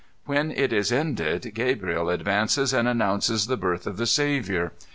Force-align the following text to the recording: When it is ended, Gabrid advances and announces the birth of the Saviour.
When 0.25 0.49
it 0.49 0.73
is 0.73 0.91
ended, 0.91 1.43
Gabrid 1.53 2.11
advances 2.11 2.73
and 2.73 2.87
announces 2.87 3.45
the 3.45 3.55
birth 3.55 3.85
of 3.85 3.97
the 3.97 4.07
Saviour. 4.07 4.71